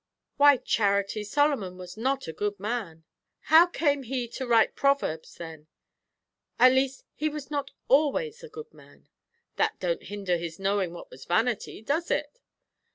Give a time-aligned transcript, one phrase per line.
[0.37, 3.03] "Why, Charity, Solomon was not a good man."
[3.53, 5.67] "How came he to write proverbs, then?"
[6.57, 9.07] "At least he was not always a good man."
[9.57, 12.39] "That don't hinder his knowing what was vanity, does it?"